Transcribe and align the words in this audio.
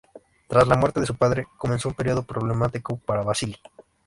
Tras 0.47 0.67
la 0.67 0.75
muerte 0.77 0.99
de 0.99 1.05
su 1.05 1.13
padre, 1.15 1.45
comenzó 1.59 1.89
un 1.89 1.93
período 1.93 2.23
problemático 2.23 2.97
para 2.97 3.21
Vasili. 3.21 3.55